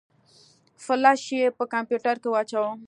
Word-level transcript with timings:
فلش 0.85 1.23
يې 1.37 1.45
په 1.57 1.63
کمپيوټر 1.73 2.15
کې 2.21 2.29
واچوه. 2.31 2.71